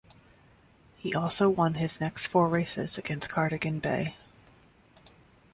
[0.97, 4.15] He also won his next four races against Cardigan Bay.